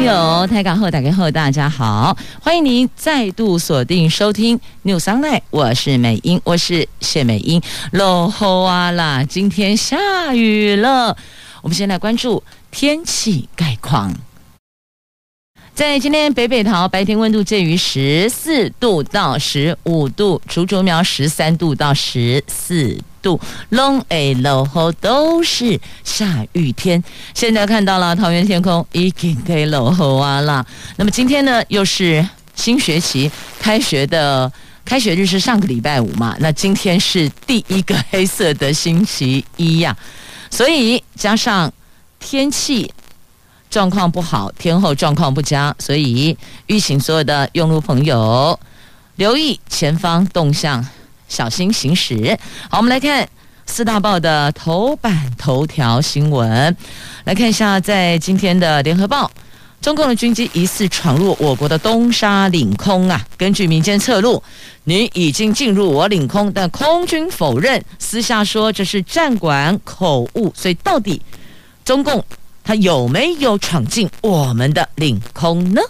[0.00, 7.60] 亲爱的朋友，台港后打开后，大家好，欢迎您再度锁定收听 News Online，我是美英，我是谢美英。
[7.92, 11.14] 落后啊啦，今天下雨了，
[11.60, 14.14] 我们先来关注天气概况。
[15.74, 27.02] 在今天北北桃白天温度介于十四度到十五度，竹竹苗十三度到十四度，long A 落雨都是下雨天。
[27.34, 30.64] 现在看到了桃园天空已经给落后啊啦。
[30.96, 34.50] 那么今天呢，又是新学期开学的
[34.84, 36.36] 开学日是上个礼拜五嘛？
[36.40, 39.96] 那今天是第一个黑色的星期一呀，
[40.50, 41.72] 所以加上
[42.18, 42.92] 天气。
[43.70, 48.58] 状况不好，天候状况不佳，所以吁请所有的用路朋友
[49.14, 50.84] 留意前方动向，
[51.30, 52.38] 小心行驶。
[52.68, 53.26] 好，我们来看
[53.64, 56.76] 四大报的头版头条新闻，
[57.24, 59.30] 来看一下，在今天的联合报，
[59.80, 63.24] 中共的军机疑似闯入我国的东沙领空啊！
[63.38, 64.42] 根据民间测录，
[64.84, 70.52] 你已经进入我领空，但空军否认，私下说这是战管口误。
[70.54, 71.22] 所以到底
[71.82, 72.22] 中共？
[72.62, 75.80] 他有没有闯进我们的领空呢？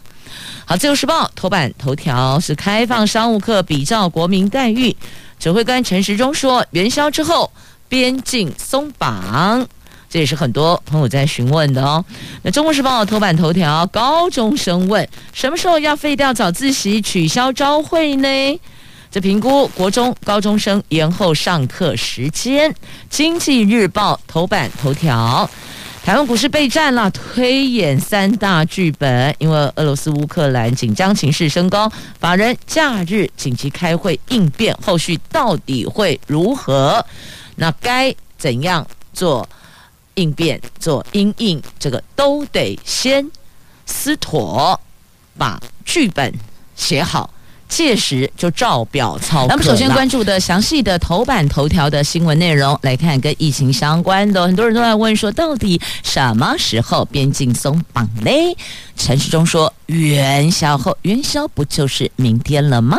[0.71, 4.97] 好，《自由时报》头版头条是开放商务客比照国民待遇，
[5.37, 7.51] 指挥官陈时中说，元宵之后
[7.89, 9.67] 边境松绑，
[10.09, 12.05] 这也是很多朋友在询问的哦。
[12.43, 18.61] 那《中国时报》头版头条，高中生问什么时候要废掉早自习，取消朝会呢？
[19.11, 22.71] 这评估国中高中生延后上课时间。
[23.09, 25.51] 《经济日报》头版头条。
[26.11, 37.07] 台湾股市备战了，推演三大剧本，因为俄罗斯乌克兰紧张情势升高，法人假日紧急开会应变，后续到底会如何？
[37.55, 39.49] 那该怎样做
[40.15, 43.31] 应变、做因应，这个都得先
[43.87, 44.81] 思妥，
[45.39, 46.35] 把剧本
[46.75, 47.33] 写好。
[47.71, 49.55] 届时就照表操课。
[49.55, 54.47] 那么，首先关注的详细的头版头条的新闻内容，来看跟疫情相关的。
[54.47, 58.55] 很多人都在问说，到底什么时候边境松绑嘞？
[58.97, 62.99] 陈时中说，元宵后，元宵不就是明天了吗？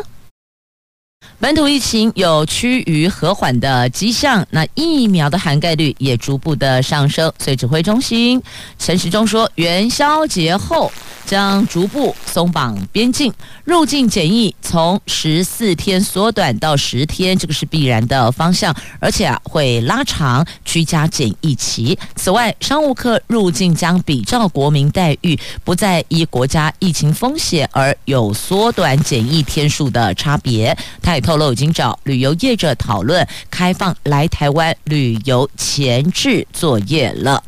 [1.41, 7.33] 本土疫情有趋于和缓的迹象，那疫苗的涵盖率也逐步的上升。
[7.39, 8.39] 所以指挥中心
[8.77, 10.91] 陈时中说，元宵节后
[11.25, 13.33] 将逐步松绑边境
[13.63, 21.97] 入境检疫，从十四天缩短到十天，这个是必然的方向，而且啊会拉长居家检疫期。
[22.15, 30.77] 此外，商务客入境将比照国民待遇，不再依国家疫情风险而有缩短检疫天数的差别。
[31.11, 37.43] 他也透露已经找旅游业者讨论开放来台湾旅游前置作业了。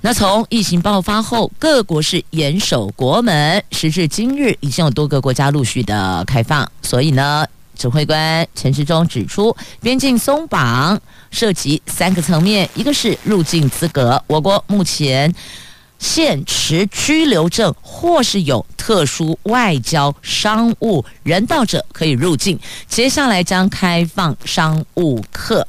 [0.00, 6.68] 那从疫情爆发后，各国是严守国门，时至今日已经有多个国家陆续的开放。
[6.82, 7.46] 所以呢，
[7.78, 15.32] 指挥官陈时中指出，边境松绑涉及三个层面，一个是入境资格，我国目前。
[16.04, 22.60] 现持居留证或是有特殊外交、商务、人道者可以入境。
[22.86, 25.66] 接下来将开放商务客，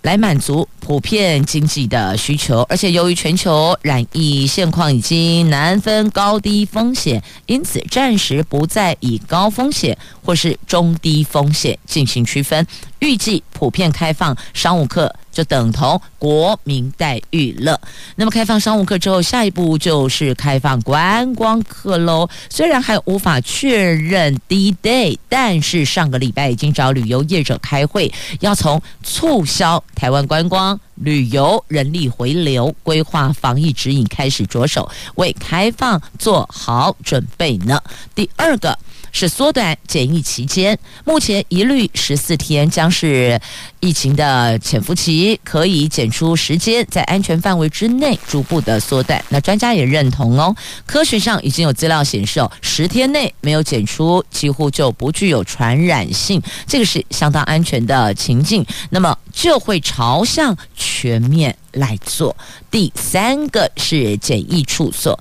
[0.00, 2.62] 来满足普遍经济的需求。
[2.70, 12.66] 而且由于全球染疫现况已经难分高低风险，因此暂时不再以高风险或是中低风险进行区分。
[13.00, 15.14] 预计普遍开放商务客。
[15.36, 17.78] 就等同国民待遇了。
[18.14, 22.26] 那么开放商务客之后，下一步就是开放观光客喽。
[22.48, 28.10] 虽然还无法确认 D-Day，但是上个礼拜已经找旅游业者开会，
[28.40, 37.78] 要从促销台湾观光旅游人力回流、规划防疫指引开始着手，为开放做好准备呢。
[38.14, 38.78] 第二个。
[39.18, 43.40] 是缩短检疫期间，目前一律十四天，将是
[43.80, 49.24] 疫情的潜伏期，可以检出时间，在安全范围之内逐步的缩短。
[49.30, 50.54] 那专家也认同哦，
[50.84, 58.66] 科学上已经有资料显示哦，十天内没有检出，几乎就不具有传染性，这个是相当安全的情境。
[58.90, 62.36] 那么就会朝向全面来做。
[62.70, 65.18] 第三个是检疫处所。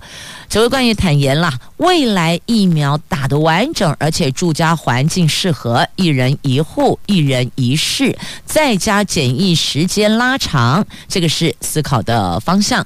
[0.49, 8.15] 指挥官也坦言了，未来疫苗打得完整，而且住家环境适合，一人一户、一人一室，
[8.45, 12.85] 在家检疫时间拉长，这个是思考的方向。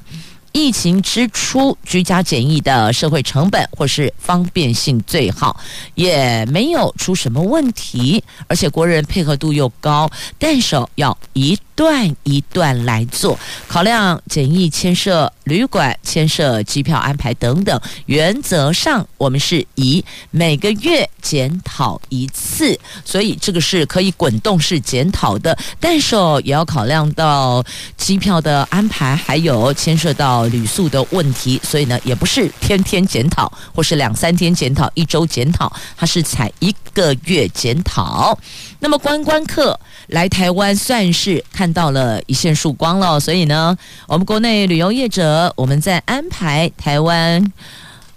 [0.51, 5.59] 疫情之初，居家检疫的社会成本或是方便性最好，
[5.93, 13.39] 也没有出什么问题，而且国人配合度又高，但是要一段一段来做，
[13.69, 27.63] 考量检疫牵涉旅馆、牵涉机票安排等等，原则上我们是以每个月检讨一次，所以这个是可以滚动式检讨的，但是也要考量到
[27.95, 30.49] 机票的安排，还有牵涉到。
[30.49, 38.35] 旅宿的问题，所以呢，也不是天天检讨，或是两三天检讨、一周检讨，它是采一个月检讨。
[38.79, 39.79] 那么观光客
[40.09, 43.77] 来台湾算是看到了一线曙光了，所以呢，
[44.07, 47.53] 我们国内旅游业者，我们在安排台湾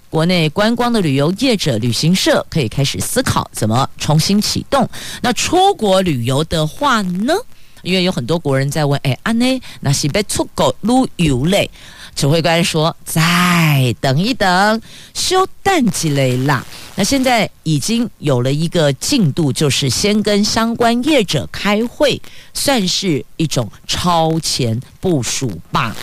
[0.08, 4.88] 国内观光的旅游业者、旅行社可以开始思考怎么重新启动。
[5.20, 7.34] 那出国旅游的话呢，
[7.82, 11.70] 因为有很多国人在问，哎，安内那是被出国旅游嘞？
[12.14, 14.80] 指挥官说：“再等一等，
[15.14, 16.64] 休淡季类啦。
[16.94, 22.20] 那现在已经有了一个进度，就是先跟相关业者开会，
[22.52, 25.96] 算是一种超前部署吧。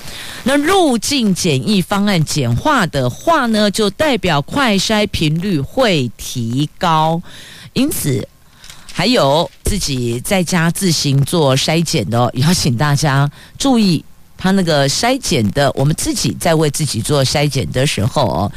[0.44, 7.22] 那入境检疫方案简化的话呢，就代表快筛频率会提高。
[7.74, 8.28] 因此，
[8.92, 14.04] 还有自己在家自行做筛检的，也要请大家注意。”
[14.40, 18.52] 他那个筛检的，我们自己在为自己做筛检的时候哦，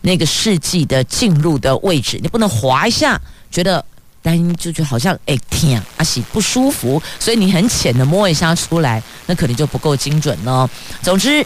[0.00, 3.84] 那个试剂的进入的位置，你不能滑一下，觉得
[4.22, 10.68] 担心就好像哎天啊，是不舒服，所以你很浅的摸一下出来，那可能就不够精准了。
[11.02, 11.44] 总之，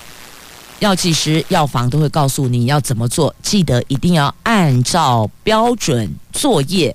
[0.78, 6.94] 药剂师、药房都会告诉你要怎么做，记得一定要按照标准作业。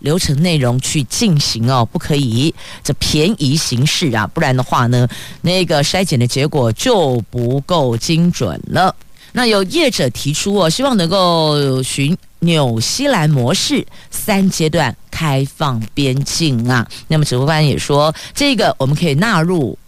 [0.00, 5.08] 流程内容去进行哦，不可以这便宜行事啊，不然的话呢，
[5.40, 8.94] 那个筛检的结果就不够精准了。
[9.32, 16.86] 那有业者提出哦，希望能够循纽西兰模式，三阶段开放边境啊。
[17.06, 19.78] 那么指挥官也说，这个我们可以纳入。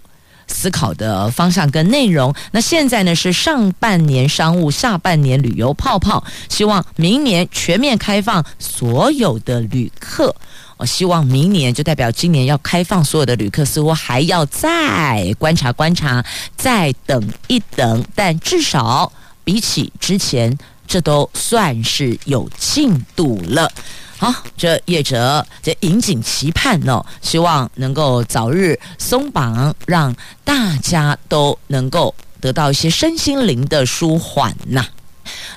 [0.47, 10.35] 思考的方向跟内容，那现在呢是上半年商务，下半年旅游泡泡，希望明年全面开放所有的旅客。
[10.79, 16.25] 我希望明年就代表今年要开放所有的旅客，似乎还要再观察观察，
[16.57, 19.13] 再等一等，但至少
[19.45, 20.59] 比起之前，
[20.93, 23.73] 这都算是有进度了。
[24.19, 34.87] 好，这业者这引颈期盼哦，希望能够早日松绑，让大家都能够得到一些身心灵的舒缓呐。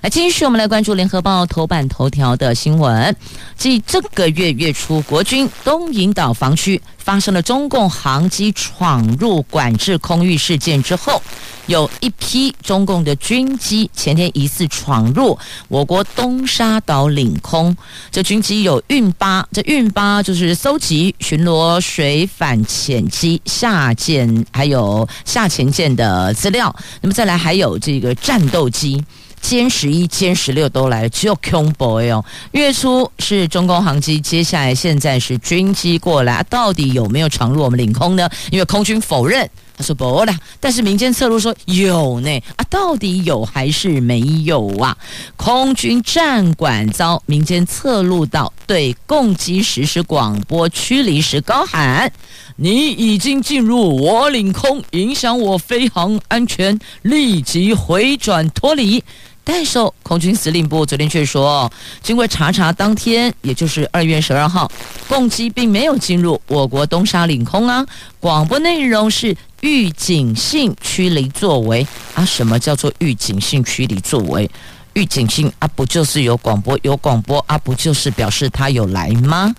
[0.02, 3.16] 来，继续我们来关注联合报头版头条的新闻。
[3.56, 11.22] 继这个月月初，国军东引岛防区发生了中共航机闯入管制空域事件之后，
[11.68, 15.38] 有一批中共的军机前天疑似闯入
[15.68, 17.76] 我国东沙岛领空。
[18.12, 26.76] 这军机有运八，这运八就是搜集、巡逻、水反潜机、下舰还有下潜舰的资料。
[27.02, 29.04] 那么再来还有这个战斗机。
[29.46, 32.26] 歼十一、歼十六都来了，只有空 boy 哦。
[32.54, 38.28] 月初是中共航机，接下来现在是军机过来，到底有没有闯入我们领空呢？
[38.50, 39.48] 因为空军否认，
[39.78, 42.42] 他说不了，但是民间侧路说有呢。
[42.56, 44.98] 啊，到底有还是没有啊？
[45.36, 52.12] 空军战管遭民间侧路到对共机实施广播驱离时高喊
[52.58, 59.04] ：“你已经进入我领空，影响我飞航安全，立即回转脱离。”
[59.48, 61.72] 但是空军司令部昨天却说，
[62.02, 64.70] 经过查查，当天也就是二月十二号，
[65.08, 67.86] 共机并没有进入我国东沙领空啊。
[68.20, 72.26] 广播内容是预警性驱离作为啊。
[72.26, 74.50] 什么叫做预警性驱离作为？
[74.94, 79.54] 预警性啊，不就是有广播有广播啊，不就是表示他有来吗？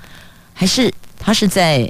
[0.52, 1.88] 还是他是在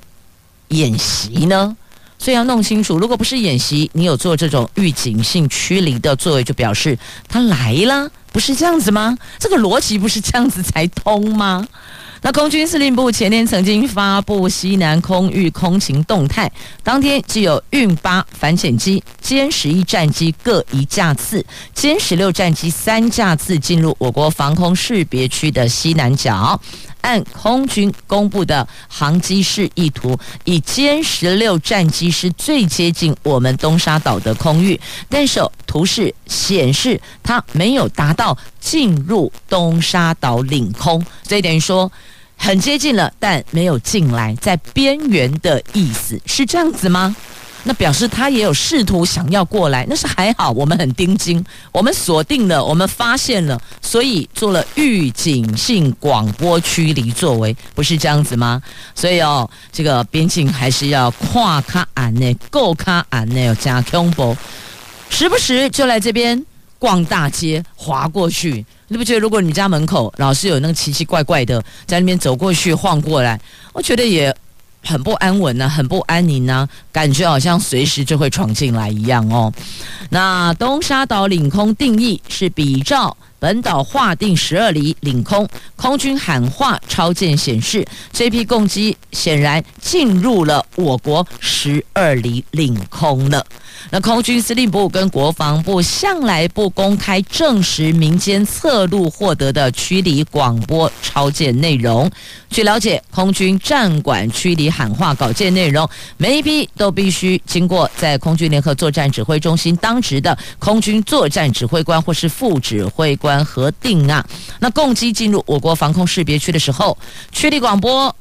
[0.69, 1.75] 演习呢？
[2.19, 9.17] 所以要弄清楚，如果不是演习，你有做这种预警性驱离的作为，就表示他来了，不是这样子吗？
[9.39, 11.67] 这个逻辑不是这样子才通吗？
[12.23, 16.51] 那空军司令部前天曾经发布西南空域空情动态，
[16.83, 21.45] 当天既有运八反潜机、歼十一战机各一架次，
[21.77, 26.59] 歼十六战机三架次进入我国防空识别区的西南角。
[27.07, 41.91] 按空军公布的航机示意图，以歼十六战机是最接近我们东沙岛的空域，但是图示显示它没有达到进入东沙岛领空，所以等于说
[42.37, 47.15] 很接近了，但没有进来，在边缘的意思是这样子吗？
[47.69, 58.63] 那表示他也有试图想要过来，那是还好，我们很盯紧，我们锁定了，我们发现了，所以做了预警性广播驱离作为，不是这样子吗？
[58.95, 64.37] 所以哦，这个边境还是要跨卡岸呢，够卡岸呢，要加恐怖，
[65.11, 66.41] 时不时就来这边
[66.79, 69.19] 逛大街，滑过去，你不觉得？
[69.19, 73.41] 如果你家门口老是有那个奇奇怪怪的在那边走过去晃过来，
[73.73, 74.33] 我觉得也。
[74.87, 79.53] 很不安稳呢、很不安宁呢、感觉好像随时就会闯进来一样哦。
[80.11, 93.45] 那东沙岛领空定义是比照本岛划定十二里领空，空军喊话超舰显示，这批共机显然进入了我国十二里领空了。
[93.91, 102.11] 那空军司令部跟国防部向来不公开证实民间侧录获得的驱离广播超舰内容。
[102.49, 114.27] 据了解，空军战管驱离喊话稿件内容，每一批都必须经过在空军联合作战指挥中心当值的空军作战指挥官或是副指挥官核定啊。
[114.61, 116.97] 那共机进入我国防空识别区的时候，
[117.33, 118.15] 驱离广播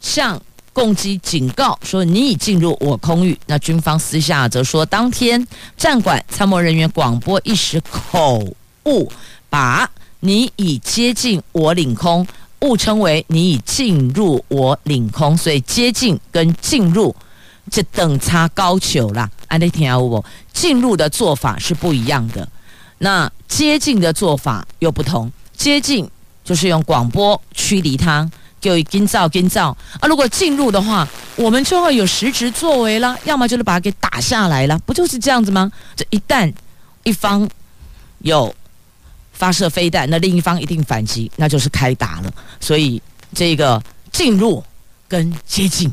[0.00, 0.40] 向
[0.72, 8.42] 共机警告说：“你已进入我空域。”那军方私下则说，当天战管参谋人员广播一时口
[8.86, 9.12] 误，
[9.50, 12.26] 把你已接近我领空
[12.60, 17.14] 误称为你已进入我领空，所以接近跟进入
[17.70, 19.30] 这等差高球啦。
[19.48, 20.24] 安利听有无？
[20.52, 22.48] 进入的做法是不一样的，
[22.98, 25.30] 那接近的做法又不同。
[25.54, 26.08] 接近
[26.42, 28.30] 就是用广播驱离它。
[28.62, 30.06] 就跟造跟造啊！
[30.06, 35.70] 如果进入的话，我们就会有实质作为了，要么就是把它给打下来了，不就是这样子吗？
[35.96, 36.50] 这一旦
[37.02, 37.46] 一方
[38.20, 38.54] 有
[39.32, 42.32] 发射飞弹，那另一方一定反击，那就是开打了。
[42.60, 43.02] 所以
[43.34, 44.62] 这个进入
[45.08, 45.92] 跟接近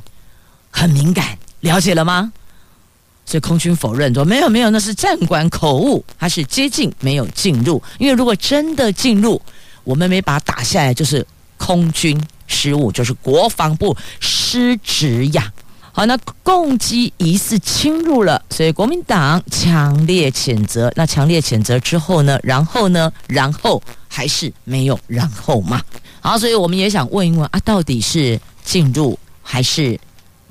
[0.70, 2.32] 很敏感，了解了吗？
[3.26, 7.82] 所以空军否认说没有没有，那是战管口误，它是接近没有进入。
[7.98, 9.42] 因为如果真的进入，
[9.84, 11.26] 我们没把它打下来，就是
[11.58, 12.20] 空军。
[12.50, 15.50] 失误就是国防部失职呀。
[15.92, 20.92] 好，那共机疑似侵入了，所以国民党强烈谴责。
[20.96, 22.40] 那强烈谴责之后呢？
[22.44, 23.12] 然后呢？
[23.28, 25.82] 然后还是没有然后嘛？
[26.22, 30.00] 好，所以我们也想问一问啊，到底是进入还是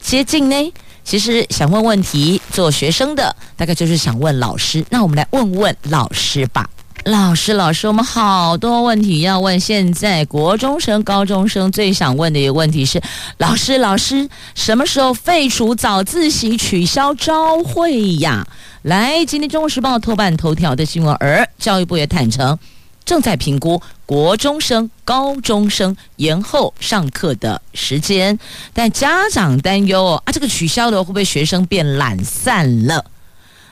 [0.00, 0.72] 接近呢？
[1.04, 4.84] 其实想问问题，做学生的大概就是想问老师。
[4.90, 6.68] 那我们来问问老师吧。
[7.04, 9.58] 老师，老师，我们好多问题要问。
[9.58, 13.00] 现在国中生、高中生最想问的一个问题是：
[13.38, 18.46] 老师，老师，什么时候废除早自习、取消朝会呀？
[18.82, 22.58] 来，今天《中国时报》头版头条的新闻，而教育部也坦承，
[23.06, 28.38] 正在评估国中生、高中生延后上课的时间，
[28.74, 33.06] 但家长担忧啊，这个取消了会不会学生变懒散了？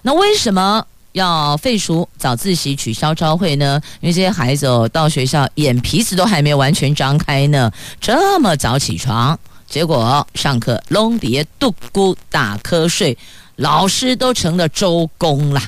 [0.03, 0.87] 那为什么？
[1.17, 3.81] 要废除早自习、取消朝会呢？
[4.01, 13.17] 因为这些孩子哦，到学校眼皮子都还没完全张开呢，这么早起床，结果上课隆别独孤打瞌睡，
[13.57, 15.63] 老师都成了周公了。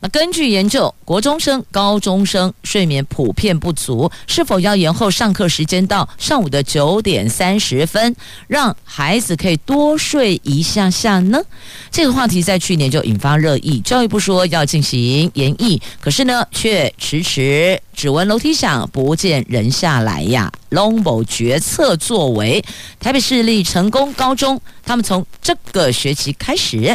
[0.00, 8.14] 那根据研究，国中生、高中生睡眠普遍不足，是否要延后上课时间到上午的九点三十分，
[8.46, 11.42] 让孩子可以多睡一下下呢？
[11.90, 20.52] 这个话题在去年就引发热议，教育部说要进行研议，可是呢，却迟迟只闻楼梯响，不见人下来呀。
[20.68, 22.62] 拢无决策作为，
[23.00, 26.94] 台北市立成功高中，他们从这个学期开始。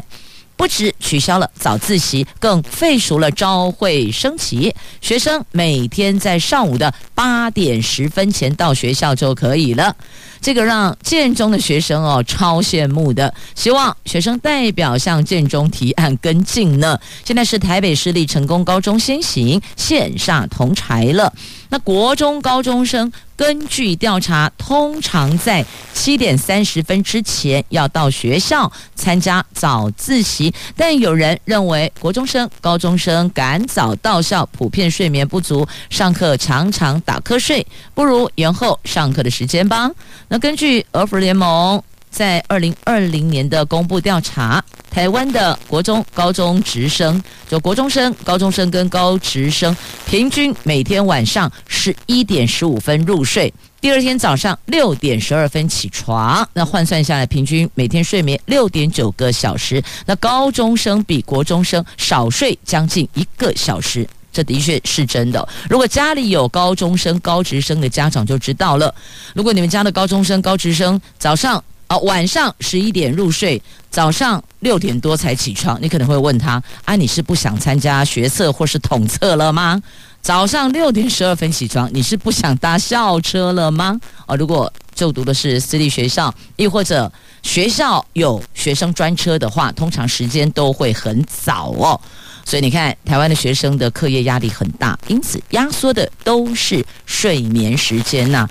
[0.62, 4.76] 不止取消了早自习，更废除了朝会升旗。
[5.02, 9.96] 学生每天在上午的八点十分前到学校就可以了。
[10.40, 17.00] 这个让建中的学生哦超羡慕的，希望学生代表向建中提案跟进呢。
[17.26, 21.34] 现在是台北市立成功高中先行线上同侪了。
[21.72, 39.90] 那国中高中生根据调查，通常在七点三十分之前要到学校参加早自习，但有人认为国中生、高中生赶早到校，普遍睡眠不足，上课常常打瞌睡，不如延后上课的时间吧。
[40.28, 41.82] 那根据儿福联盟。
[42.12, 49.76] 在二零二零年的公布调查，台湾的国中、高中职生，就国中生、高中生跟高职生，
[50.06, 59.82] 平均每天晚上十一点十五分入睡，第二天早上六点十二分起床，那换算下来，平均每天睡眠六点九个小时。
[60.06, 65.48] 那高中生比国中生少睡将近一个小时，这的确是真的。
[65.70, 68.94] 如果家里有高中生、高职生的家长就知道了。
[69.34, 79.78] 如果你们家的高中生、高职生早上啊晚上十一点入睡，早上六点多才起床，你可能会问他：啊，你是不想参加学测或是统测了吗？
[80.22, 84.00] 早上六点十二分起床，你是不想搭校车了吗？
[84.26, 87.12] 哦，如果就读的是私立学校，亦或者
[87.44, 92.00] 学校有学生专车的话，通常时间都会很早哦。
[92.46, 98.48] 所以你看，台湾的学生的课业压力很大，因此压缩的都是睡眠时间呐。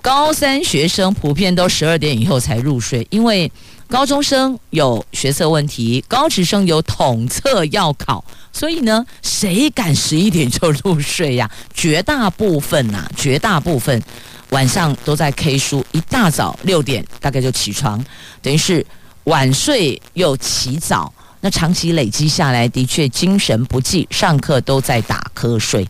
[0.00, 3.50] 高三学生普遍都十二点以后才入睡，因为
[3.88, 8.24] 高中生有学测问题，高职生有统测要考。
[8.52, 11.50] 所以呢，谁敢十一点就入睡呀？
[11.74, 14.02] 绝大部分呐、 啊，绝大部分
[14.50, 18.02] 晚上都在 K 书，一大早六点大概就起床，
[18.40, 18.84] 等于是
[19.24, 21.12] 晚睡又起早。
[21.40, 25.86] 那长期累积下来，的确精神不济，上课都在打瞌睡。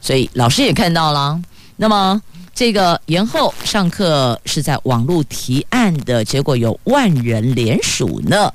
[0.00, 1.38] 所以老师也看到了，
[1.76, 2.20] 那么
[2.56, 8.50] 这个延后上课是在网络提案的结果，有万人联署呢。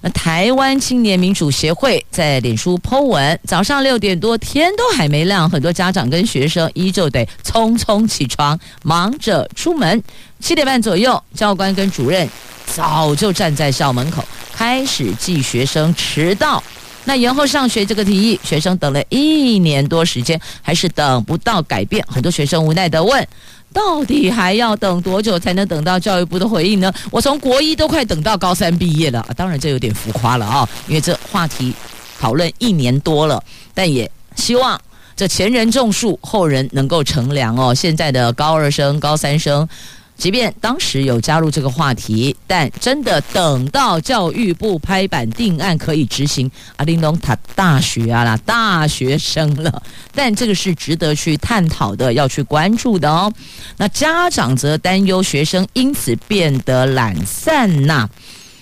[0.00, 10.02] 那台湾青年民主协会在脸书 po 文，早上六点多天都还没亮，很多家长跟学生依旧得匆匆起床，忙着出门。
[10.40, 12.28] 七点半左右，教官跟主任
[12.66, 16.60] 早就站在校门口，开始记学生迟到。
[17.04, 22.04] 那延后上学这个提议，学生等了一年多时间，还是等不到改变。
[22.08, 23.26] 很多学生无奈地问。
[23.72, 26.92] 到底还要等多久才能等到教育部的回应呢？
[27.10, 29.30] 我从国一都快等到高三毕业了啊！
[29.36, 31.74] 当然这有点浮夸了啊，因为这话题
[32.20, 33.42] 讨论一年多了，
[33.74, 34.80] 但也希望
[35.16, 37.74] 这前人种树，后人能够乘凉哦。
[37.74, 39.68] 现在的高二生、高三生。
[40.16, 49.82] 即便当时有加入这个话题，但真的等到教育部拍板定案可以执行，阿玲珑他大学啊啦，大学生了，
[50.14, 53.30] 但这个是值得去探讨的，要去关注的哦。
[53.76, 58.08] 那家长则担忧学生因此变得懒散呐，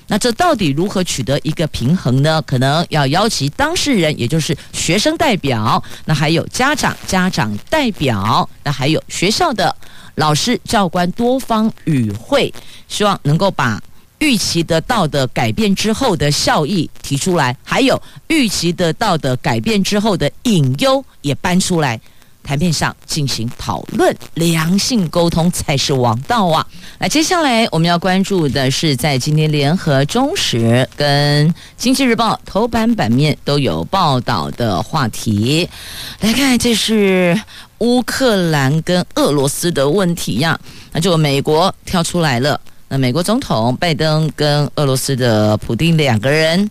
[0.09, 2.43] 那这到底如何取得一个平衡呢？
[2.43, 9.77] 可能要邀请当事人，也就是学生代表，那还有家长、家长代表，那还有学校的。
[10.17, 12.53] 老师、教官多方与会，
[12.89, 13.83] 希望能够把
[14.19, 22.01] 预期得到的改变之后的效益提出来，还有预期得到的改变之后的隐忧也搬出来，
[22.43, 26.67] 台面上进行讨论，良性沟通才是王道啊！
[26.99, 35.69] 那接下来我们要关注的是，在今天联合、中时跟经济日报头版版面都有报道的话题，
[36.21, 37.41] 来看，这是。
[37.79, 40.57] 乌克兰跟俄罗斯的问题呀，
[40.93, 42.61] 那就美国跳出来了。
[42.87, 46.71] 那美国总统拜登跟俄罗斯的普丁两个人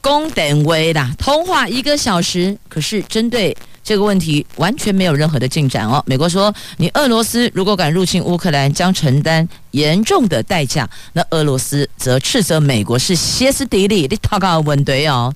[0.00, 6.02] 公等微啦，通话一个小时，可是针对这个问题完全没有任何的进展哦。
[6.06, 10.88] 美国说，你俄罗斯如果敢入侵乌克兰，将承担严重的代价。
[11.12, 15.32] 那俄罗斯则斥责美国是歇斯底里，你讨个问题哦，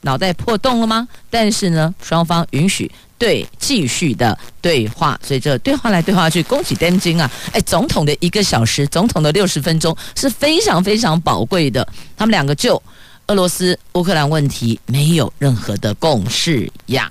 [0.00, 1.06] 脑袋破洞了吗？
[1.30, 2.90] 但是呢，双方允许。
[3.16, 7.30] 对，继续的对话，所以这对话来对话去，恭喜丹金啊！
[7.52, 11.86] 哎，总统的一个小时，总统的六十分钟是非常非常宝贵的。
[12.16, 12.82] 他们两个就
[13.28, 17.10] 俄罗斯乌克兰问题没有任何的共识呀。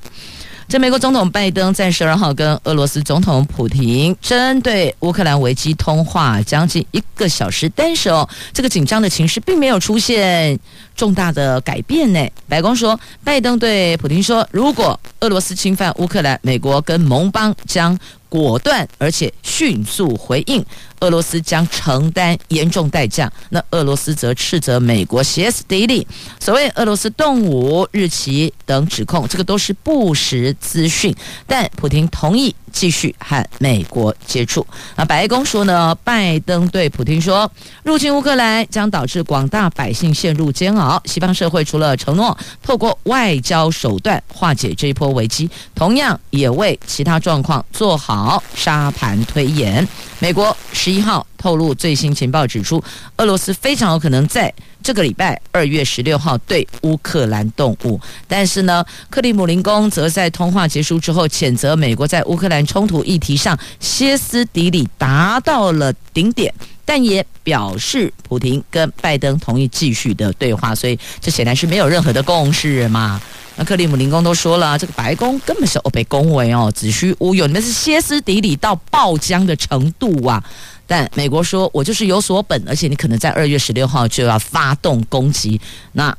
[0.74, 10.60] 这美国总统拜登在十二号跟俄罗斯总统普廷针对乌克兰危机通话将近一个小时，但是哦，这个紧张的情势并没有出现
[10.96, 12.28] 重大的改变呢。
[12.48, 17.96] 白宫说，拜登对普廷说，如果俄罗斯侵犯乌克兰，美国跟盟邦将
[18.28, 20.66] 果断而且迅速回应。
[21.04, 23.30] 俄罗斯将承担严重代价。
[23.50, 26.08] 那俄罗斯则斥责美国歇斯底里，
[26.40, 31.14] 所谓俄罗斯动武日期等指控，这个都是不实资讯。
[31.46, 34.66] 但普京同意继续和美国接触。
[34.96, 37.52] 那白宫说呢，拜登对普京说，
[37.84, 41.02] 入侵乌克兰将导致广大百姓陷入煎熬。
[41.04, 49.86] 西方社会除了承诺透过外交手段化解这一波危机，同样也为其他状况做好沙盘推演。
[50.20, 52.84] 美国十一号透露最新情报，指出
[53.18, 58.00] 俄罗斯非常有可能在这个礼拜二月十六号对乌克兰动武。
[58.28, 66.54] 但是呢，克里姆林宫则在通话结束之后谴责美国在乌克兰冲突议题上歇斯底里达到了顶点，
[66.86, 70.76] 但也表示普丁跟拜登同意继续的对话。
[70.76, 73.22] 所以这显然是没有任何的共识嘛。
[73.56, 80.44] 那克里姆林宫都说了，这个白宫根本是欧北恭维哦，子虚乌有，你们是歇斯底里到爆浆的程度啊！
[80.86, 85.60] 但美国说，我就是有所本，而且你可能在二月十六号就要发动攻击，
[85.92, 86.16] 那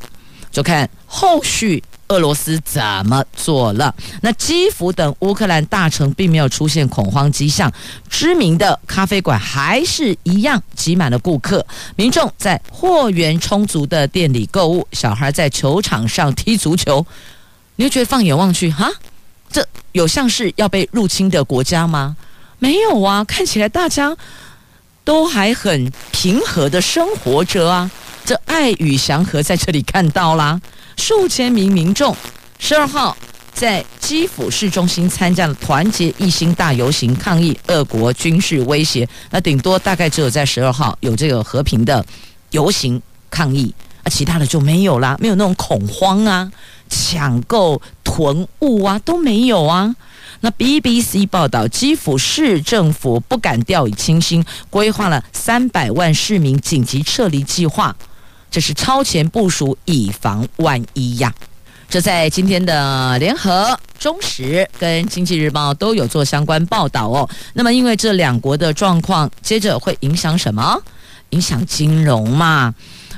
[0.50, 1.83] 就看后续。
[2.09, 3.92] 俄罗斯怎么做了？
[4.20, 7.72] 那基辅等乌克兰大城并没有出现恐慌迹象，
[8.11, 17.05] 知名的咖啡馆还是一样挤满了顾客，民众在货源充足的店里购物，小孩在球场上踢足球。
[17.77, 18.87] 你就觉得放眼望去，哈，
[19.50, 22.14] 这有像是要被入侵的国家吗？
[22.59, 24.14] 没有啊，看起来大家
[25.05, 27.90] 都还很平和的生活着啊，
[28.25, 30.61] 这爱与祥和在这里看到啦。
[30.97, 32.17] 数千名民众
[32.59, 33.17] 十二号
[33.53, 39.07] 在基辅市中心参加了团结一心大游行，抗议俄国军事威胁。
[39.31, 42.05] 那顶多大概只有在十二号有这个和平的
[42.51, 46.51] 游行抗议，啊，其他的就没有啦，没有那种恐慌啊、
[46.88, 49.95] 抢购囤物啊都没有啊。
[50.44, 57.96] 那 BBC 报道，基辅市政府不敢掉以轻心，规划了三百万市民紧急撤离计划。
[58.50, 61.33] 这是超前部署，以防万一呀！
[61.88, 67.26] 这在今天的联合、中时跟经济日报都有做相关报道哦。
[67.54, 70.78] 那么，因为这两国的状况，接着会影响什么？
[71.30, 72.74] 影响金融嘛？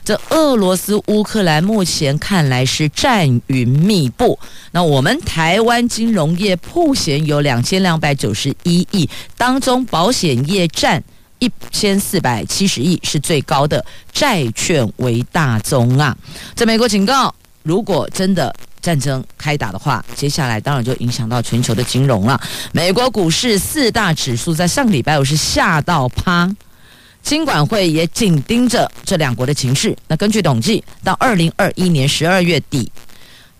[0.07, 4.39] 这俄罗斯、乌克兰目前看来是战云密布。
[4.71, 11.03] 那我们台湾金融业曝险有两千两百九十一亿，当中保险业占。
[11.39, 16.17] 一千四百七十亿是最高的，债券为大宗啊！
[16.55, 22.41] 在美国警告，如果真的战争开打的话，接下来当然就影响到全球的金融了。
[22.73, 26.51] 美国股市四大指数在上个礼拜五是吓到趴，
[27.27, 29.95] 金管会也紧盯着这两国的情势。
[30.07, 32.89] 那根据统计，到二零二一年十二月底。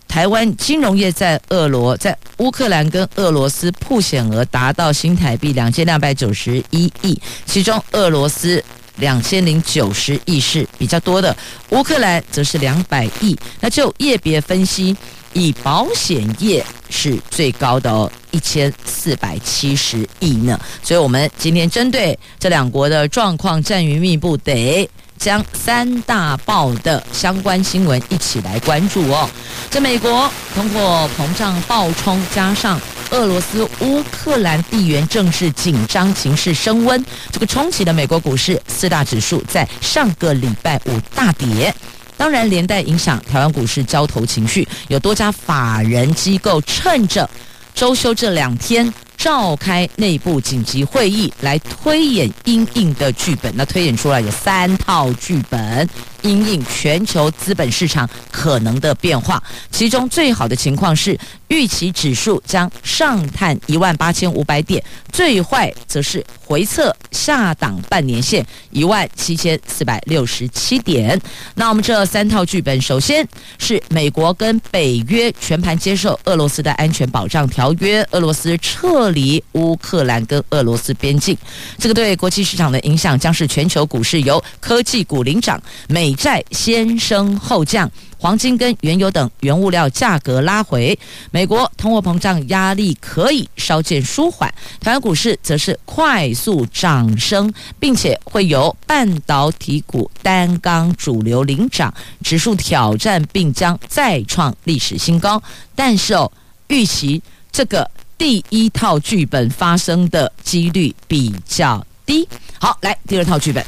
[0.07, 8.63] 台湾金融业在俄罗在乌克兰跟俄罗斯曝险额达到新台币两千两百九十一亿，其中俄罗斯
[8.99, 11.35] 两千零九十亿是比较多的，
[11.71, 13.37] 乌克兰则是两百亿。
[13.59, 14.95] 那就业别分析，
[15.33, 20.59] 以保险业是最高的，一千四百七十亿呢。
[20.81, 24.89] 所以我们今天针对这两国的状况，战云密布，得。
[25.19, 29.27] 将三大报的相关新闻一起来关注哦。
[29.67, 41.73] 在美国，通货膨胀暴冲，加上俄罗斯、乌克兰地缘政治紧张情势升温，这个冲击的美国股市四大指数在上个礼拜五大跌，
[42.17, 44.67] 当然连带影响台湾股市交投情绪。
[44.87, 47.29] 有多家法人机构趁着
[47.73, 48.93] 周休这两天。
[49.17, 55.89] 召开内部紧急会议来推演应应的剧本，那推演出来有三套剧本。
[56.21, 71.19] 因应全球资本市场可能的变化，其中最好的情况是预期指数将上探一万八千五百点，最坏则是回测下档半年线一万七千四百六十七点。
[71.55, 73.25] 那我们这三套剧本，首先
[73.57, 81.37] 是美国跟北约全盘接受俄罗斯的安全保障条约，俄罗斯撤离乌克兰跟俄罗斯边境，
[81.77, 86.06] 这个对国际市场的影响将是全球股市由科技股领涨，美。
[86.07, 90.97] 美债先升后降，黄金跟原油等原物料价格拉回，
[91.31, 101.93] 美国通货膨胀压力可以稍见舒缓，台湾股市则是快速涨升，并且会由半导体股单纲主流领涨，
[102.23, 105.43] 指数挑战并将再创历史新高。
[105.75, 106.31] 但是哦，
[106.69, 112.25] 预期这个第一套剧本发生的几率比较低。
[112.59, 113.61] 好，来第二套剧本，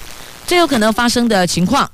[0.48, 1.92] 最有可能发生的情况。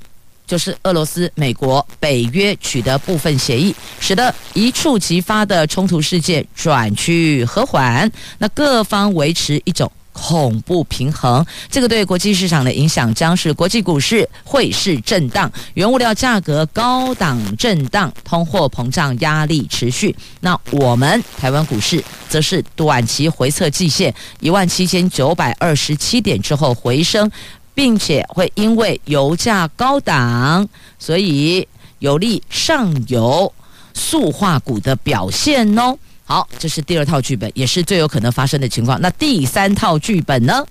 [0.48, 8.12] 就是俄罗斯、美国、北约取得部分协议，使得一触即发的冲突事件转趋和缓。
[8.38, 20.16] 那各方维持一种恐怖平衡，这个对国际市场的影响将是国际股市汇市震荡，原物料价格高档震荡，通货膨胀压力持续。
[20.40, 27.30] 那我们台湾股市则是短期回测季线一万七千九百二十七点之后回升。
[27.76, 31.68] 并且会因为油价高档，所以
[32.00, 33.54] 有利上游
[33.94, 35.96] 塑化股的表现哦。
[36.24, 39.00] 好，这是第二套剧本，也是最有可能发生的情况。
[39.00, 40.66] 那第三套剧本呢，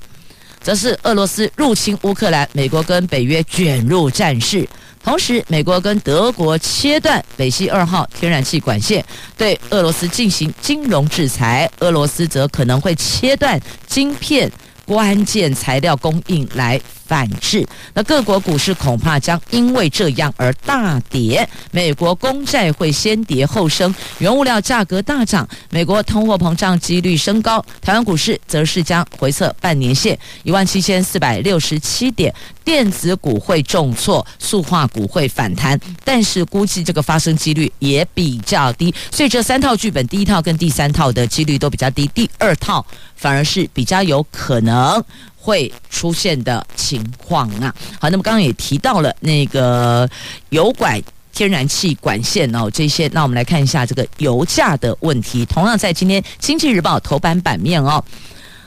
[0.60, 4.68] 则是俄罗斯入侵乌克兰，美国跟北约卷入战事，
[5.04, 9.04] 同时美国跟德国切断北溪二号天然气管线，
[9.36, 14.50] 对俄罗斯进行金融制裁，俄罗斯则可能会切断晶片。
[14.86, 17.66] 关键材料供应来反制。
[17.92, 27.64] 那各国股市恐怕将因为这样而大跌，美国公债会先跌后升，原物料价格大涨，美国通货膨胀几率升高。
[27.80, 38.94] 台湾股市则是将回测半年线一万七千四百六十七点，电子股会重挫，塑化股会反弹，但是估计这个发生几率也比较低。
[39.10, 42.84] 所以这三套剧本，第一套跟第三套的几率都比较低，第二套
[43.16, 45.02] 反而是比较有可能
[45.44, 47.74] 会出现的情况啊。
[48.00, 50.08] 好，那么刚刚也提到了那个
[50.48, 51.02] 油管。
[51.36, 55.44] 天然气管线哦，这些，那我们来看一下这个油价的问题。
[55.44, 58.04] 同样在今天《经济日报》头版版面哦。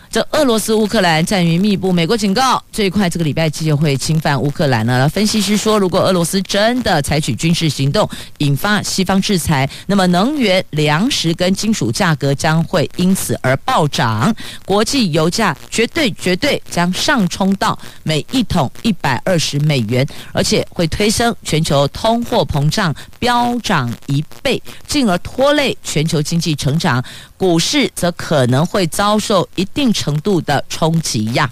[0.10, 5.08] 这俄罗斯乌克兰战云密布，美国警告最快这个礼拜就会侵犯乌克兰了。
[5.10, 14.34] 分析师说，如果俄罗斯真的采取军事行动，引发西方制裁，那么能源、粮食跟金属价格将会因此而暴涨，
[14.66, 27.04] 国际油价绝对绝对将上冲到每一桶一百二十美元，而且会推升全球通货膨胀飙涨一倍，进而拖累全球经济成长。
[27.36, 31.52] 股市则可能会遭受一定程程度的冲击呀。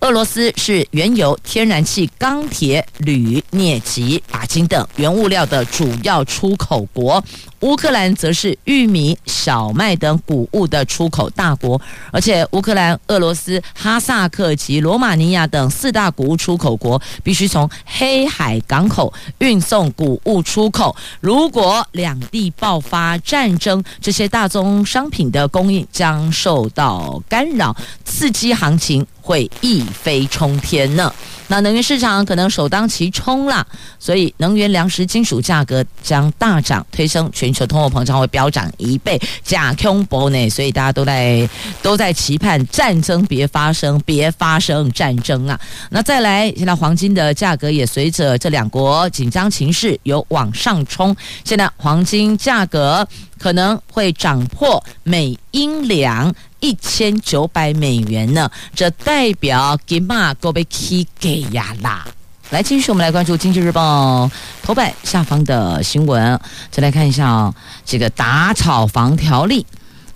[0.00, 7.24] 俄罗斯是原油、天然气、钢铁、铝、镍及钯金等原物料的主要出口国。
[7.64, 11.80] 乌克兰则是玉米、小麦等谷物的出口大国，
[12.12, 20.94] 而且乌克兰、俄罗斯、哈萨克及罗马尼亚等四大谷物出口国必须从黑海港口运送谷物出口。
[21.20, 27.74] 如果两地爆发战争，这些大宗商品的供应将受到干扰，
[28.04, 31.10] 刺激行情会一飞冲天呢。
[31.48, 33.66] 那能源市场可能首当其冲啦，
[33.98, 40.48] 所以能源、粮食、金属价格将大涨，推升全球通货膨胀会飙涨一倍，假恐怖呢？
[40.48, 41.48] 所以大家都在
[41.82, 45.60] 都在期盼战争别发生，别发生战争啊！
[45.90, 53.06] 那再来，现在黄金的价格也随着这两国紧张情势有往上冲，现在黄金价格
[53.44, 56.34] 可能会涨破每英两。
[56.60, 62.06] 一千九百美元呢，这代表金马够被起给呀啦！
[62.48, 64.24] 来，继续我们来关注《经济日报》
[64.62, 67.52] 头版下方的新闻，再来看一下，
[67.84, 69.66] 这个打炒房条例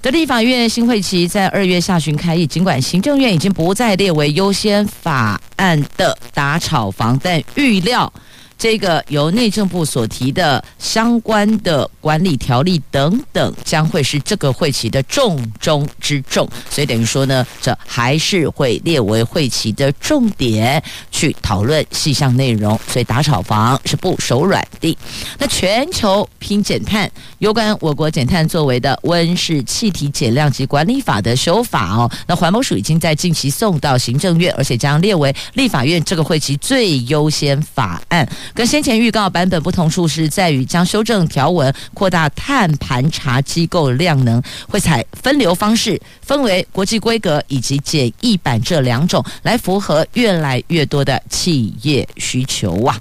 [0.01, 8.11] 的立法院新会期在二月下旬开议，尽管行政院已经不再列为优先法案的打炒房，但预料。
[8.59, 16.47] 这个由内政部所提的相关的管理条例等等，将会是这个会期的重中之重。
[16.68, 22.79] 所以等于说呢，这还是会列为会期的重点去讨论细项内容。
[22.88, 24.99] 所以打炒房是不手软的。
[25.38, 38.29] 那全球拼减碳，有关我国减碳作为的温室气体减量及管理法的修法哦，那环保署已经在近期送到行政院，而且将列为立法院这个会期最优先法案。
[38.54, 52.98] 跟先前预告版本不同处是在于将修正条文，扩大碳盘查机构量能，会采分流方式，分为国际规格以及简易版这两种，来符合越来越多的企业需求啊。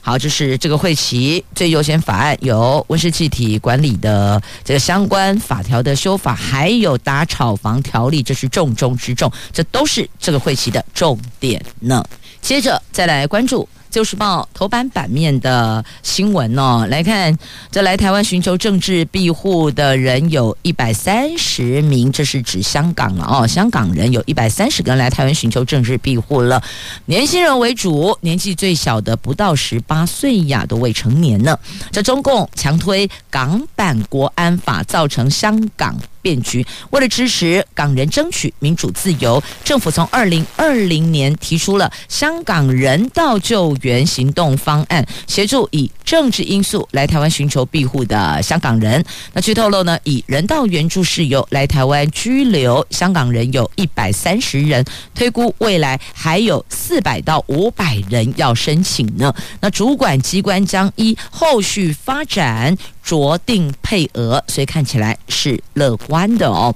[0.00, 12.04] 好，这是这个会期最优先法案，有温室气体管理的这个相关法条的修法，还有打炒房条例，这是重中之重，这都是这个会期的重点呢。
[12.40, 13.68] 接着再来关注。
[13.90, 17.36] 《旧时报》头版版面的新闻哦，来看，
[17.70, 23.46] 这来台湾寻求政治庇护的人有一百三十名，这是指香港了哦。
[23.46, 26.62] 香港人有一百三十个人来台湾寻求政治庇护了，
[27.06, 31.58] 年轻人为主，年纪最小的不到十八岁呀，都未成年呢。
[31.90, 35.96] 这中共强推港版国安法，造成香港。
[36.26, 36.66] 变局。
[36.90, 49.04] 为了支持港人争取民主自由，政府从二零二零年提出了香港人道救援行动方案，协助以政治因素来台湾寻求庇护的香港人。
[49.32, 54.84] 那据透露呢，以人道援助事由来台湾居留香港人有一百三十人，
[55.14, 59.34] 推估未来还有四百到五百人要申请呢。
[59.60, 62.76] 那主管机关将依后续发展。
[63.06, 66.74] 酌定配额，所以看起来是乐观的哦。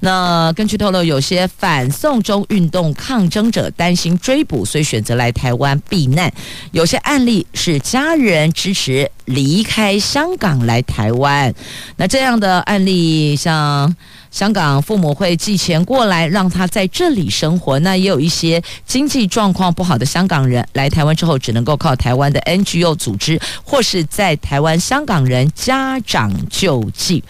[0.00, 6.32] 那根据透露，有些反送中运动抗争者担心追捕，所以选择来台湾避难。
[6.70, 11.52] 有些案例是家人支持离开香港来台湾。
[11.96, 13.92] 那这样的案例，像
[14.30, 17.76] 香港父母会寄钱过来，让他在这里生活。
[17.80, 27.24] 那也有一些经济状况不好的香港人来台湾之后，只能够靠台湾的 NGO 组织，或是在台湾香港人家长救济。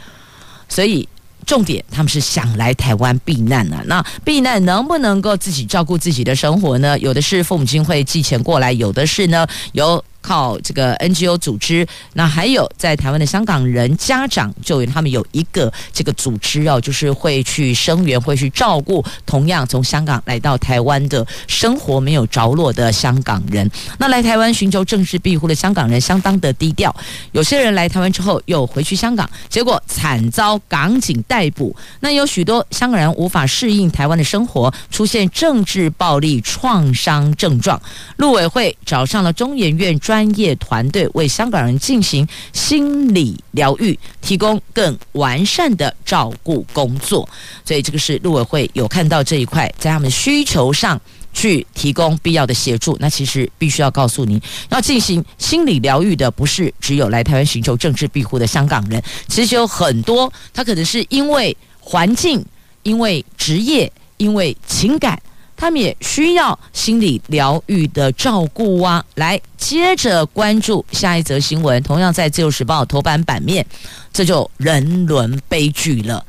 [0.68, 1.08] 所以。
[1.48, 3.82] 重点，他们是想来台湾避难、啊。
[3.86, 6.98] 那避难能不能够自己照顾自己的生活呢？
[6.98, 10.04] 有的是父母亲会寄钱过来，有的是呢有。
[10.28, 23.70] 靠这个 NGO 组织，那还有在台湾的香港人家长就他们有一个这个组织哦，就是会去声援，会去照顾同样从香港来到台湾的生活没有着落的香港人。
[23.96, 26.94] 那来台湾寻求政治庇护的香港人相当的低调，
[27.32, 31.74] 有些人来台湾之后又回去香港，结果惨遭港警逮捕。
[32.00, 37.80] 那有许多香港人无法适应台湾的生活，出现政治暴力创伤症状。
[38.18, 39.98] 陆委会找上了中研院。
[39.98, 47.28] 专专业团队为香港人进行心理疗愈，提供更完善的照顾工作。
[47.64, 51.00] 所以这个是陆委会有看到这一块，在他们需求上
[51.32, 52.96] 去提供必要的协助。
[52.98, 62.44] 那其实必须要告诉您，要进行心理疗愈的，不是只有来台湾寻求政治庇护的香港人，其实有很多，他可能是因为环境、
[62.82, 65.16] 因为职业、因为情感。
[65.60, 69.04] 他们也需要心理疗愈的照顾啊！
[69.16, 73.66] 来，接着关注下一则新闻，同样在《自由时报》头版版面，
[74.12, 76.24] 这就人伦悲剧了。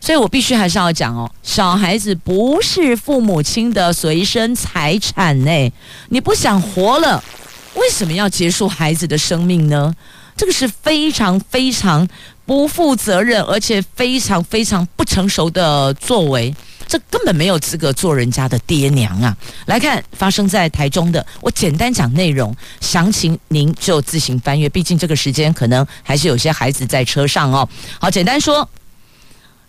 [0.00, 5.72] 所以我必须还是要讲哦，小孩子不是父母亲的随身财产呢。
[6.08, 7.22] 你不想活了，
[7.76, 9.94] 为什么要结束孩子的生命呢？
[10.36, 12.08] 这个是非常非常
[12.44, 16.52] 不负责任，而且非常非常不成熟的作为。
[16.86, 19.36] 这根本没有资格做人家的爹娘啊！
[19.66, 24.68] 来看发生在台中的，我简单讲内容，详情您就自行翻阅。
[24.68, 27.68] 毕竟这个时间可能还是有些孩子在车上哦。
[27.98, 28.68] 好，简单说，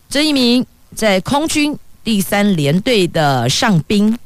[0.10, 4.18] 这一名在空军第三联队的上兵，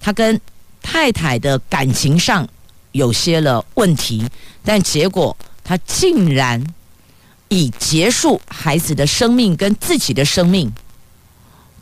[0.00, 0.40] 他跟
[0.82, 2.48] 太太的感情上
[2.90, 4.26] 有些了问题，
[4.64, 6.64] 但结果他竟然
[7.48, 10.72] 以结束孩子的生命跟自己的生命。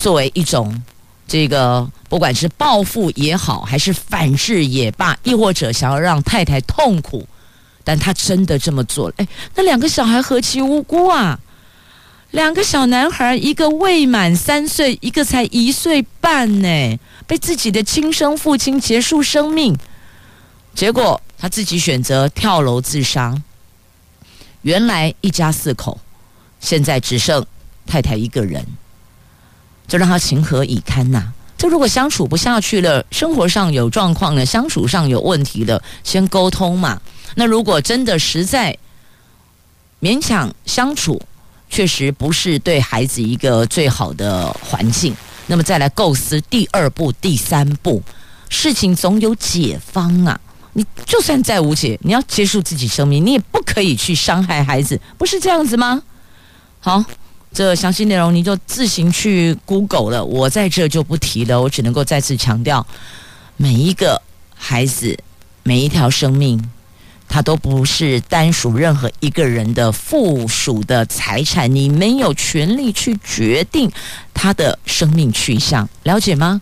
[0.00, 0.82] 作为一种
[1.28, 7.28] 这个，不管是报复也好，还是反制也罢，亦或者想要让太太痛苦，
[7.84, 9.14] 但他真的这么做了。
[9.18, 11.38] 哎，那两个小孩何其无辜啊！
[12.30, 19.76] 两个小男孩，一个未满三岁，一个才一岁半呢，被自己的亲生父亲结束生命，
[20.74, 23.36] 结果他自己选择跳楼自杀。
[24.62, 26.00] 原来一家四口，
[26.60, 27.44] 现在只剩
[27.86, 28.64] 太太一个人。
[29.90, 31.33] 就让他情何以堪呐、啊？
[31.59, 36.98] 这如果相处不下去了，生活上有状况了，相处上有问题了，先沟通嘛。
[37.35, 38.79] 那如果真的实在
[40.00, 41.20] 勉强相处，
[41.68, 45.14] 确实不是对孩子一个最好的环境，
[45.48, 48.00] 那么再来构思第二步、第三步，
[48.48, 50.40] 事情总有解方啊。
[50.72, 56.00] 你就算再无解，你要结束自己生命，你也不可以去伤害孩子，不是这样子吗？
[56.79, 57.05] 好。
[57.52, 61.60] 这详细内容你就自行去 Google 了，我在这就不提了。
[61.60, 62.86] 我只能够再次强调，
[63.56, 64.22] 每一个
[64.54, 65.18] 孩子，
[65.64, 66.62] 每一条生命，
[67.28, 73.90] 它都不是单属任何一个人的附属的财产，你没有权利去决定
[74.32, 76.60] 他的生命去向，了解吗？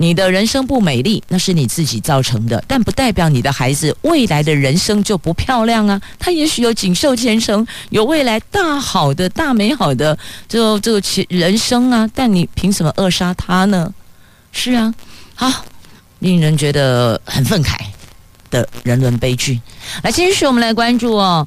[0.00, 6.00] 你的人生不美丽，那是你自己造成的，但不代表你的孩子未来的人生就不漂亮啊！
[6.18, 12.08] 他也许有锦绣前程，有未来大好的大美好的就这个人生啊！
[12.14, 13.92] 但你凭什么扼杀他呢？
[14.52, 14.94] 是啊，
[15.34, 15.66] 好，
[16.20, 17.76] 令人觉得很愤慨
[18.50, 19.60] 的人伦悲剧。
[20.02, 21.46] 来，继续我们来关注哦。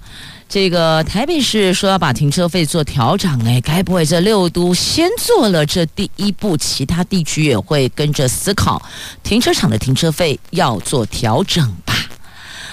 [0.53, 8.79] 这个台北市说要把停车费做调整，哎，该不会这六都先做了这第一步，其他地区也会跟着思考
[9.23, 11.95] 停车场的停车费要做调整吧？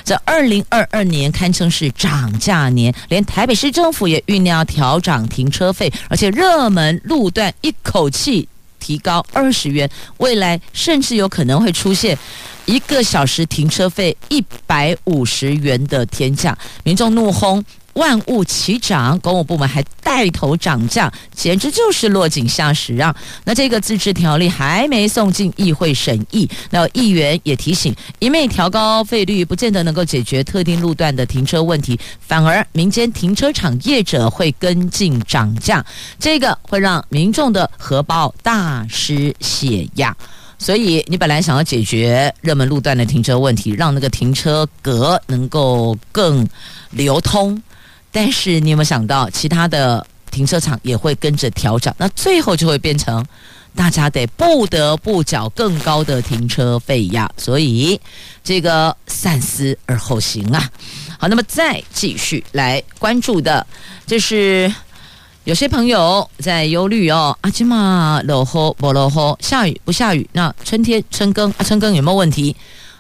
[0.05, 8.47] 这二零二二年堪称是涨价年，连台北市政府也酝酿调涨停车费，而且热门路段一口气
[8.79, 9.89] 提高二十元，
[10.19, 12.19] 未来甚至有可能会出现。
[12.67, 23.15] 一个小时停车费一百五十元的天价，民众怒轰万物齐涨，公务部门还带头涨价，简直就是落井下石啊！
[23.45, 35.85] 那这个自治条例还没送进议会审议，那议员也提醒，一味调高费率不见得能够解决特定路段的停车问题，反而民间停车场业者会跟进涨价，
[36.19, 40.17] 这个会让民众的荷包大失血压。
[40.63, 46.47] 所以，你本来想要解决热门路段的停车问题，让那个停车格能够更
[46.91, 47.61] 流通，
[48.13, 51.93] 但是你有没有想到，其他的停车场也会跟着调整？
[51.97, 53.25] 那最后就会变成
[53.75, 57.29] 大家得不得不缴更高的停车费呀。
[57.39, 57.99] 所以，
[58.45, 60.71] 这个三思而后行啊。
[61.19, 63.67] 好，那么再继续来关注的，
[64.07, 64.71] 就是
[65.45, 70.29] 有些朋友在忧虑哦，阿基玛落后不落后，下雨不下雨？
[70.33, 72.55] 那春天春耕啊，春耕有没有问题？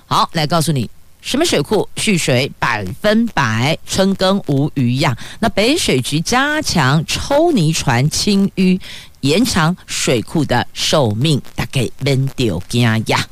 [0.07, 0.89] 好，来告诉你，
[1.21, 5.15] 什么水库蓄水百分百，春耕无虞呀。
[5.41, 8.81] 那北水局加强抽泥船清淤，
[9.21, 13.27] 延长水库的寿命，大概免掉惊呀。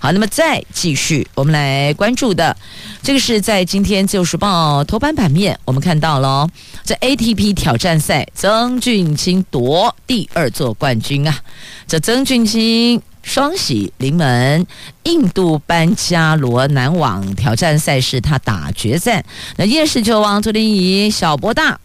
[0.00, 2.56] 好，那么再继续，我们来关注的，
[3.02, 6.48] 这个是在今天《自由时报》头版版面，我们看到了
[6.84, 11.40] 这 ATP 挑战赛，曾俊清夺第二座冠军啊！
[11.88, 14.64] 这曾俊清双喜临门，
[15.02, 19.24] 印度班加罗男网挑战赛事他打决战，
[19.56, 21.80] 那叶氏球王昨天以小博大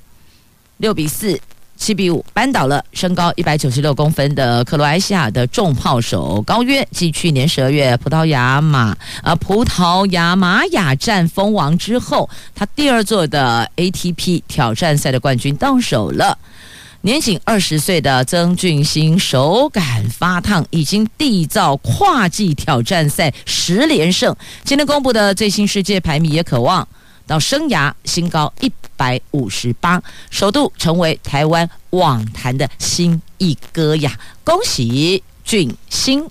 [0.77, 1.41] 六比四。
[1.75, 16.37] 七比五扳倒了身高一百九十六公分的克罗埃西亚的重炮手高约，继去年十二月葡萄牙马呃葡萄牙玛雅站封王之后，他第二座的 ATP 挑战赛的冠军到手了。
[17.01, 24.33] 年仅二十岁的曾俊欣手感发烫，已经缔造跨季挑战赛十连胜。
[24.63, 26.87] 今天公布的最新世界排名也渴望。
[27.25, 34.17] 到生涯新高一百五十八，首度成为台湾网坛的新一哥呀！
[34.43, 36.27] 恭喜俊欣，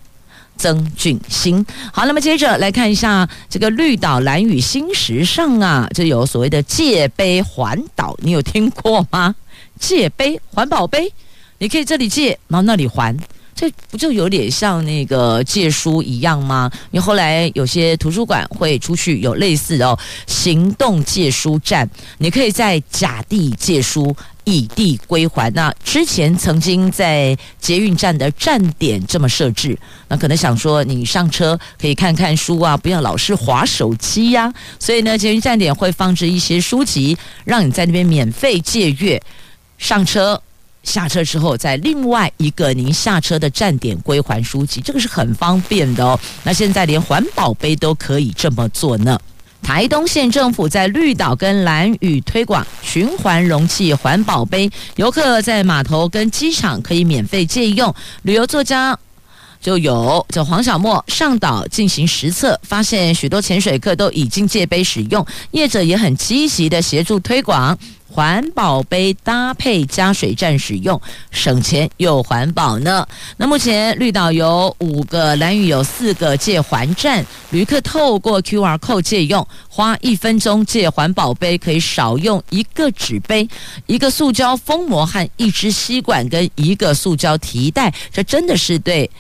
[0.57, 1.64] 曾俊欣。
[1.93, 9.34] 好，那么接着来看一下这个绿岛蓝雨新时尚啊，这有所谓的借杯环岛，你有听过吗？
[9.78, 11.12] 借杯环保杯，
[11.59, 13.16] 你可以这里借，然后那里还。
[13.55, 16.70] 这不就有点像那个借书一样吗？
[16.90, 21.88] 因为后来有些图书馆会出去有类似的哦，行动借书站，
[22.18, 25.53] 你可以在甲地借书，乙地归还。
[25.53, 29.78] 那之前曾经在捷运站的站点这么设置，
[30.09, 39.22] 那可能想说你上车可以看看书啊，不要老是划手机呀、所以呢，捷运站点会放置一些书籍，让你在那边免费借阅，
[39.78, 40.42] 上车。
[40.82, 46.18] 下车之后，在另外一个您下车的站点归还书籍，这个是很方便的哦。
[46.42, 49.18] 那现在连环保杯都可以这么做呢。
[49.62, 57.94] 台东县政府在绿岛跟兰屿推广循环容器环保杯，游客在码头跟机场可以免费借用。
[58.22, 58.98] 旅游作家
[59.60, 67.78] 就有叫黄小莫上岛进行实测，发现许多潜水客都已经借杯使用，业者也很积极的协助推广。
[68.14, 71.00] 环保杯搭配加水站使用，
[71.30, 73.08] 省钱又环保呢。
[73.38, 83.48] 那目前绿岛有五个，兰屿有四个借还站，旅客透过 QR code 借用，花一分钟借环保杯，可以少用一个纸杯、
[83.86, 89.10] 一个塑胶封膜和一支吸管跟一个塑胶提袋，这真的是对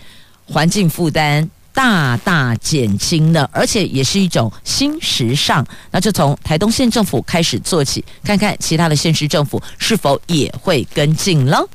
[0.44, 1.48] 环境负担。
[1.74, 5.66] 大大减轻了，而且也是一种新时尚。
[5.90, 11.66] 那就从台东县政府开始做起，看看其他的县市政府是否也会跟进了。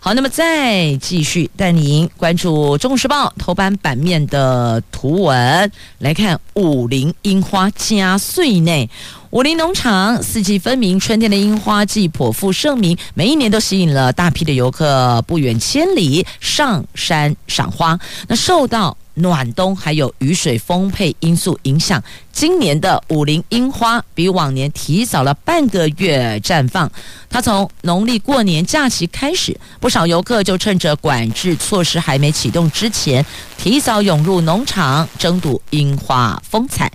[0.00, 8.88] 好，那么再继续带您关注《中国时报》头版版面的图文，来看五菱樱花加岁内。
[9.30, 17.96] 武陵农场四季分明，春天的樱花季颇负盛名，每一年都吸引了大批的游客不远千里上山赏花。
[18.26, 22.02] 那受到暖冬还有雨水丰沛因素影响，
[22.32, 26.90] 今年的武陵樱花比往年提早了半个月绽放。
[27.28, 33.24] 它从农历过年假期开始，不少游客就趁着管制措施还没启动之前，
[33.56, 36.90] 提早涌入农场争睹樱花风采。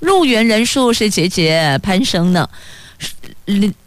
[0.00, 2.48] 入园人数是节节攀升呢。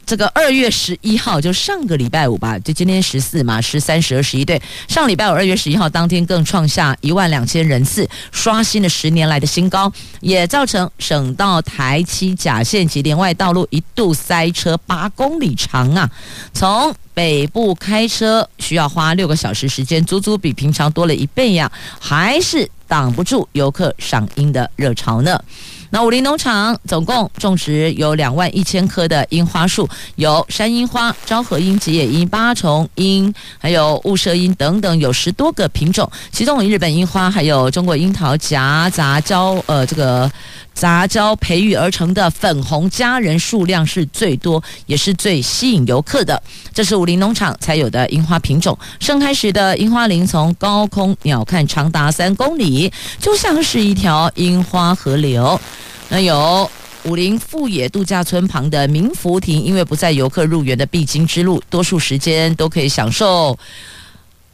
[0.05, 4.59] 这个二月十一号就上个礼拜五吧，就今天十四嘛，十三、十二、十一对。
[4.87, 9.91] 上礼拜五二月十一号当天更创下一万两千人次，刷新了十年来的新高，
[10.21, 16.09] 也造成省道台七甲线及连外道路一度塞车八公里长啊。
[16.53, 25.43] 从北部开车需要花六个小时时间，足足比平常多了一倍呀，还是挡不住游客赏樱的热潮呢。
[25.91, 36.09] 那武林农场总共种植有两万一千棵的樱花树，有山樱花、昭和樱、吉野樱、八重樱，还有雾社樱等等，有十多个品种。
[36.31, 40.31] 其中有日本樱花还有中国樱桃夹杂交呃这个
[40.73, 46.41] 杂交培育而成的粉红佳人数量是最多，也是最吸引游客的。
[46.73, 48.77] 这是武陵农场才有的樱花品种。
[48.99, 55.59] 盛开时的樱花林从高空鸟瞰长达三公里，就像是一条樱花河流。
[56.07, 56.69] 那有
[57.03, 63.57] 武陵富野度假村旁的明福亭，因为不在游客入园的必经之路，多数时间都可以享受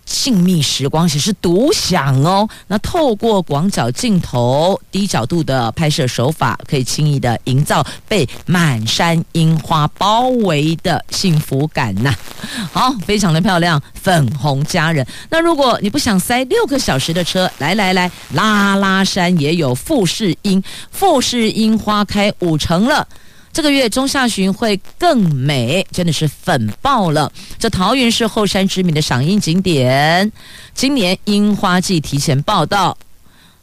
[0.06, 2.48] 静谧时光，且是独享哦。
[2.68, 12.14] 那透过广角镜头、低角度的拍摄手法，可以轻易的营造被满山樱花包围的幸福感呐、
[12.72, 15.06] 好，非常的漂亮，粉红佳人。
[15.30, 23.08] 那如果你不想塞六个小时的车，来来来，拉拉山也有富士樱，富士樱花开五成了。
[23.56, 27.32] 这个月中下旬会更美，真的是粉爆了！
[27.58, 30.30] 这桃园是后山知名的赏樱景点，
[30.74, 32.98] 今年樱花季提前报道，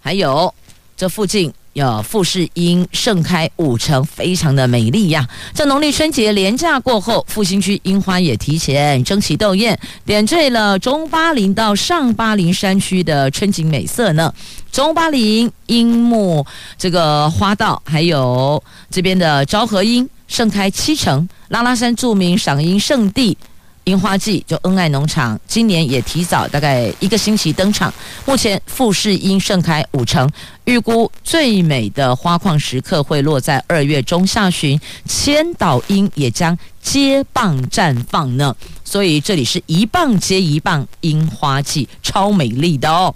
[0.01, 0.55] 还有
[0.97, 1.53] 这附近。
[1.75, 5.27] 有富士樱盛开五成，非常的美丽呀！
[5.55, 14.33] 在农历春节连假过后，复兴区樱花也提前争奇斗艳，点缀了中巴林到上巴林山区的春景美色呢。
[14.71, 16.45] 中巴林樱木
[16.77, 23.37] 这个花道，还有这边的昭和樱盛开七成，拉拉山著名赏樱圣地。
[23.85, 27.93] 樱花季就恩爱农场今年也提早大概一个星期登场，
[28.25, 30.31] 目前富士樱盛开五成，
[30.65, 38.55] 预估最美的花况时刻会落在二月中下旬，千岛樱也将接棒绽放呢。
[38.85, 43.13] 所以这里是一棒接一棒樱花季，超美丽的哦。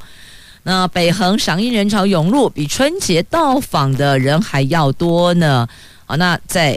[0.64, 5.68] 那北横赏樱人潮涌入，比春节到访的人还要多呢。
[6.06, 6.76] 好，那在。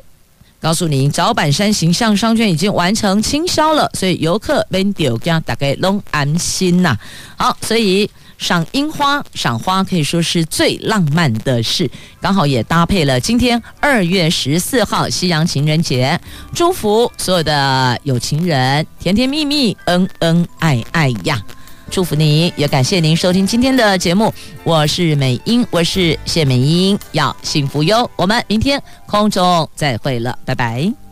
[0.61, 6.97] 告诉您，早板山形象商圈已经完成清销了，所以游客们就要大概拢安心呐。
[7.37, 11.89] 好，所以赏樱花、赏花可以说是最浪漫的事，
[12.19, 16.19] 刚好也搭配了今天二月十四号西洋情人节，
[16.53, 21.41] 祝福所有的有情人甜甜蜜蜜、恩恩爱爱呀！
[21.89, 24.33] 祝福您，也感谢您收听今天的节目。
[24.63, 28.09] 我是美英，我是谢美英，要幸福哟。
[28.15, 31.08] 我们明天空中再会了，拜拜。